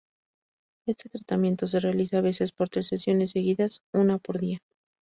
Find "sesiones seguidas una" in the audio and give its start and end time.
2.87-4.17